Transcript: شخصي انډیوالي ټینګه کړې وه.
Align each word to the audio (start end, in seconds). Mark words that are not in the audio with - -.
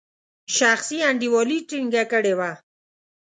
شخصي 0.57 0.97
انډیوالي 1.09 1.57
ټینګه 1.69 2.03
کړې 2.11 2.33
وه. 2.39 2.51